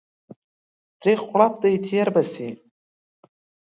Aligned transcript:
تريخ 1.01 1.19
غړپ 1.31 1.53
دى 1.63 1.71
تير 1.85 2.07
به 2.15 2.21
سي. 2.33 2.47